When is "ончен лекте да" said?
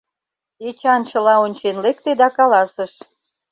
1.45-2.27